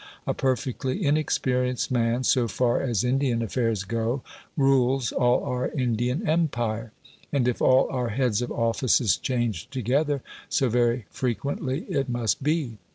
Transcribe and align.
A 0.25 0.33
perfectly 0.33 1.05
inexperienced 1.05 1.91
man, 1.91 2.23
so 2.23 2.47
far 2.47 2.81
as 2.81 3.03
Indian 3.03 3.43
affairs 3.43 3.83
go, 3.83 4.23
rules 4.57 5.11
all 5.11 5.43
our 5.43 5.69
Indian 5.69 6.27
Empire. 6.27 6.91
And 7.31 7.47
if 7.47 7.61
all 7.61 7.87
our 7.91 8.09
heads 8.09 8.41
of 8.41 8.51
offices 8.51 9.15
change 9.15 9.69
together, 9.69 10.23
so 10.49 10.69
very 10.69 11.05
frequently 11.11 11.81
it 11.83 12.09
must 12.09 12.41
be. 12.41 12.79